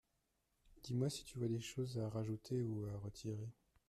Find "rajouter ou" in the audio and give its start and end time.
2.09-2.87